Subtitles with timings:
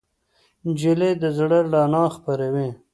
[0.65, 2.69] نجلۍ له زړه رڼا خپروي.